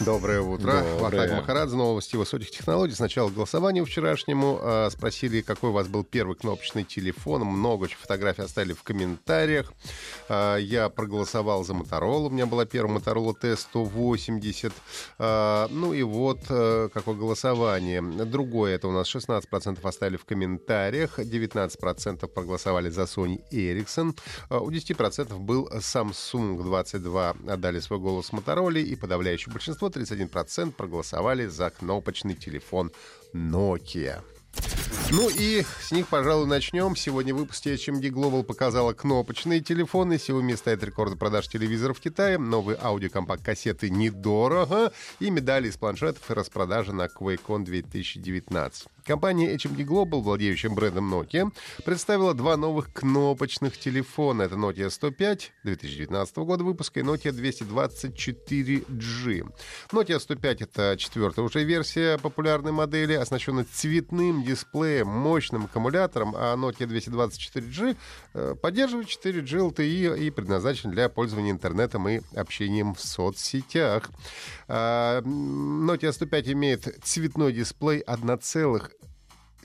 [0.00, 0.84] Доброе утро.
[1.00, 2.94] Вахтанг Махарадзе, новости высоких технологий.
[2.94, 4.60] Сначала голосованию вчерашнему.
[4.62, 7.42] Э, спросили, какой у вас был первый кнопочный телефон.
[7.42, 9.72] Много фотографий оставили в комментариях.
[10.28, 12.26] Э, я проголосовал за Motorola.
[12.26, 14.72] У меня была первая Motorola T180.
[15.18, 18.00] Э, ну и вот какое голосование.
[18.00, 21.18] Другое, это у нас 16% оставили в комментариях.
[21.18, 24.16] 19% проголосовали за Sony Ericsson.
[24.48, 27.34] У 10% был Samsung 22.
[27.48, 28.80] Отдали свой голос Motorola.
[28.80, 32.92] И подавляющее большинство 31% проголосовали за кнопочный телефон
[33.34, 34.22] Nokia.
[35.10, 36.94] Ну и с них, пожалуй, начнем.
[36.94, 40.14] Сегодня в выпуске HMD Global показала кнопочные телефоны.
[40.14, 42.38] Xiaomi ставит рекорды продаж телевизоров в Китае.
[42.38, 44.92] Новые аудиокомпакт-кассеты недорого.
[45.20, 48.88] И медали из планшетов и распродажа на QuakeCon 2019.
[49.08, 51.50] Компания HMD Global, владеющая брендом Nokia,
[51.82, 54.42] представила два новых кнопочных телефона.
[54.42, 59.50] Это Nokia 105 2019 года выпуска и Nokia 224G.
[59.92, 66.86] Nokia 105— это четвертая уже версия популярной модели, оснащенная цветным дисплеем, мощным аккумулятором, а Nokia
[66.86, 67.96] 224G
[68.34, 74.10] э, поддерживает 4G LTE и предназначен для пользования интернетом и общением в соцсетях.
[74.66, 78.00] А, Nokia 105 имеет цветной дисплей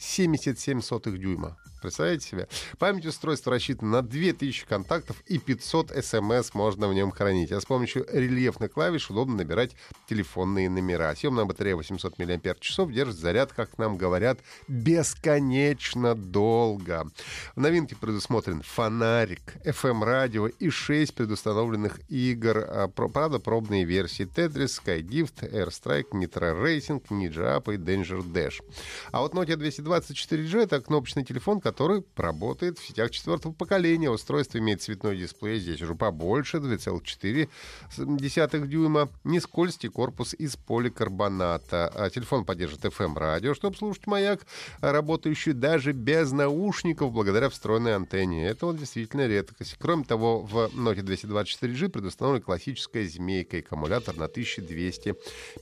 [0.04, 1.58] 1,77 дюйма.
[1.84, 2.48] Представляете себе?
[2.80, 7.52] Память устройства рассчитана на 2000 контактов и 500 смс можно в нем хранить.
[7.52, 9.76] А с помощью рельефных клавиш удобно набирать
[10.08, 11.14] телефонные номера.
[11.14, 14.40] Съемная батарея 800 мАч держит заряд, как нам говорят,
[14.70, 17.06] бесконечно долго.
[17.54, 22.60] В новинке предусмотрен фонарик, FM-радио и 6 предустановленных игр.
[22.66, 28.64] А, правда, пробные версии Tetris, Skydift, Airstrike, Nitro Racing, Ninja Up и Danger Dash.
[29.12, 34.12] А вот Nokia 224G— это кнопочный телефон, который который работает в сетях четвертого поколения.
[34.12, 39.10] Устройство имеет цветной дисплей, здесь уже побольше, 2,4 дюйма.
[39.24, 41.88] Не скользкий корпус из поликарбоната.
[41.88, 44.46] А телефон поддержит FM-радио, чтобы слушать маяк,
[44.82, 48.48] работающий даже без наушников благодаря встроенной антенне.
[48.48, 49.76] Это вот действительно редкость.
[49.80, 55.16] Кроме того, в Nokia 224G предустановлена классическая змейка, аккумулятор на 1200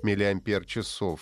[0.03, 0.17] мАч.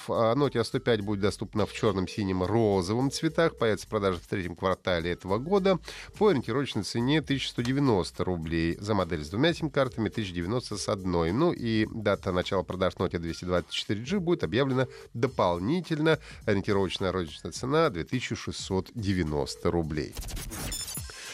[0.07, 3.55] Nokia 105 будет доступна в черном, синем, розовом цветах.
[3.55, 5.79] Появится продажа в третьем квартале квартале этого года
[6.17, 8.77] по ориентировочной цене 1190 рублей.
[8.79, 11.31] За модель с двумя сим-картами 1090 с одной.
[11.31, 16.19] Ну и дата начала продаж Nokia 224G будет объявлена дополнительно.
[16.45, 20.13] Ориентировочная розничная цена 2690 рублей.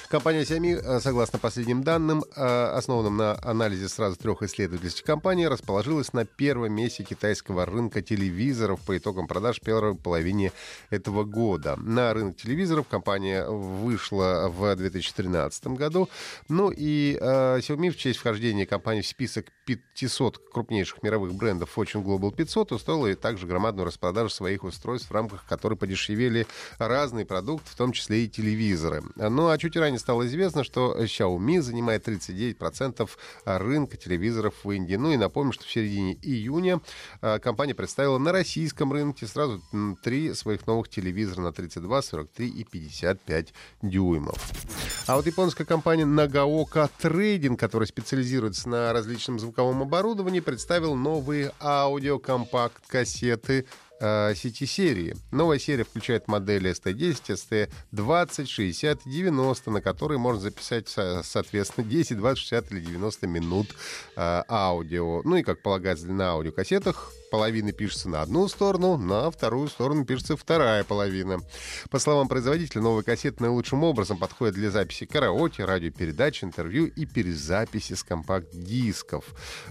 [0.07, 6.13] Компания Xiaomi, э, согласно последним данным, э, основанным на анализе сразу трех исследовательских компаний, расположилась
[6.13, 10.51] на первом месте китайского рынка телевизоров по итогам продаж первой половине
[10.91, 11.75] этого года.
[11.77, 16.07] На рынок телевизоров компания вышла в 2013 году.
[16.49, 22.03] Ну и э, Xiaomi в честь вхождения компании в список 500 крупнейших мировых брендов Fortune
[22.03, 26.45] Global 500 устроила также громадную распродажу своих устройств, в рамках которой подешевели
[26.77, 29.03] разные продукты, в том числе и телевизоры.
[29.15, 33.09] Ну а чуть ранее ранее стало известно, что Xiaomi занимает 39%
[33.45, 34.95] рынка телевизоров в Индии.
[34.95, 36.81] Ну и напомню, что в середине июня
[37.21, 39.61] а, компания представила на российском рынке сразу
[40.03, 44.37] три своих новых телевизора на 32, 43 и 55 дюймов.
[45.07, 53.65] А вот японская компания Nagaoka Trading, которая специализируется на различном звуковом оборудовании, представила новые аудиокомпакт-кассеты
[53.99, 55.15] сети серии.
[55.31, 62.37] Новая серия включает модели ST10, ST20, 60, 90, на которые можно записать, соответственно, 10, 20,
[62.37, 63.67] 60 или 90 минут
[64.15, 65.21] э, аудио.
[65.23, 70.37] Ну и, как полагается, на аудиокассетах половины пишется на одну сторону, на вторую сторону пишется
[70.37, 71.41] вторая половина.
[71.89, 77.91] По словам производителя, новые кассеты наилучшим образом подходят для записи караоке, радиопередач, интервью и перезаписи
[77.91, 79.25] с компакт-дисков.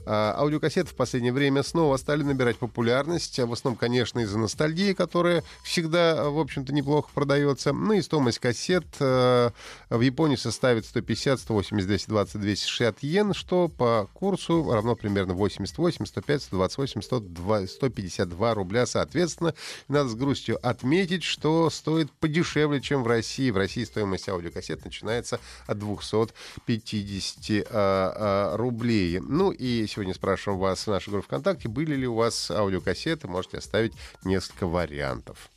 [0.04, 5.42] А, аудиокассеты в последнее время снова стали набирать популярность, в основном, конечно, из-за ностальгии, которая
[5.62, 7.72] всегда, в общем-то, неплохо продается.
[7.72, 9.50] Ну и стоимость кассет э,
[9.88, 16.42] в Японии составит 150, 180, 220, 260 йен, что по курсу равно примерно 88, 105,
[16.42, 19.54] 128, 120 152 рубля соответственно.
[19.88, 23.50] Надо с грустью отметить, что стоит подешевле, чем в России.
[23.50, 29.20] В России стоимость аудиокассет начинается от 250 а, а, рублей.
[29.20, 33.28] Ну и сегодня спрашиваем вас в нашей группе ВКонтакте, были ли у вас аудиокассеты.
[33.28, 33.92] Можете оставить
[34.24, 35.50] несколько вариантов.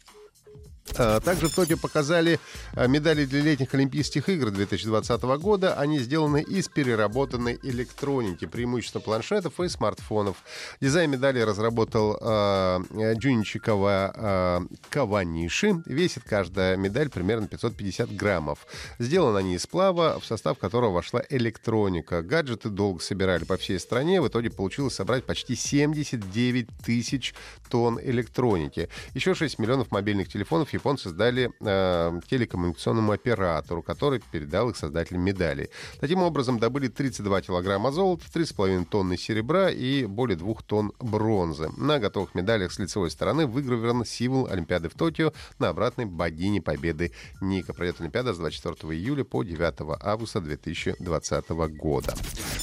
[0.98, 2.40] А, также в Токио показали
[2.74, 5.74] а, медали для летних Олимпийских игр 2020 года.
[5.76, 10.38] Они сделаны из переработанной электроники, преимущественно планшетов и смартфонов.
[10.82, 15.82] Дизайн медали разработал э, Джуничи э, Каваниши.
[15.86, 18.66] Весит каждая медаль примерно 550 граммов.
[19.00, 22.22] Сделаны они из сплава, в состав которого вошла электроника.
[22.22, 24.22] Гаджеты долго собирали по всей стране.
[24.22, 27.34] В итоге получилось собрать почти 79 тысяч
[27.70, 28.90] тонн электроники.
[29.14, 35.70] Еще 6 миллионов мобильных телефонов японцы сдали э, телекоммуникационному оператору, который передал их создателям медалей.
[36.00, 41.70] Таким образом, добыли 32 килограмма золота, 3,5 тонны серебра и более 2 тонн бронзы.
[41.78, 47.12] На готовых медалях с лицевой стороны выгравирован символ Олимпиады в Токио на обратной богине Победы
[47.42, 47.74] Ника.
[47.74, 52.14] Пройдет Олимпиада с 24 июля по 9 августа 2020 года.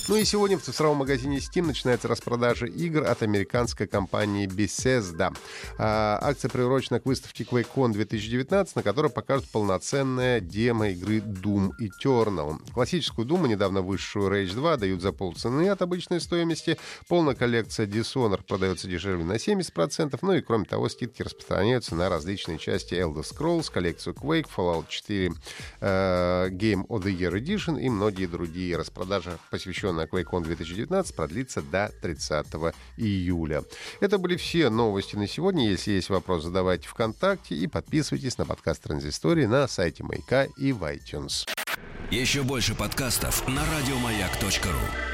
[0.06, 5.34] Ну и сегодня в цифровом магазине Steam начинается распродажа игр от американской компании Bethesda.
[5.78, 12.58] А, акция приурочена к выставке QuakeCon 2019, на которой покажут полноценная демо игры Doom Eternal.
[12.74, 16.76] Классическую Doom, недавно высшую Rage 2, дают за полцены от обычной стоимости.
[17.08, 20.18] Полная коллекция Dishonored продается дешевле на 70%.
[20.20, 25.32] Ну и кроме того, скидки распространяются на различные части Elder Scrolls, коллекцию Quake, Fallout 4,
[25.80, 28.76] э, Game of the Year Edition и многие другие.
[28.76, 29.38] Распродажа,
[29.94, 32.46] посвященная QuakeCon 2019, продлится до 30
[32.96, 33.64] июля.
[34.00, 35.68] Это были все новости на сегодня.
[35.68, 40.82] Если есть вопрос, задавайте ВКонтакте и подписывайтесь на подкаст Транзистории на сайте Маяка и в
[40.84, 41.46] iTunes.
[42.10, 45.13] Еще больше подкастов на радиомаяк.ру